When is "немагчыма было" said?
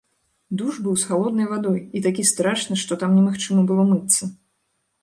3.21-3.83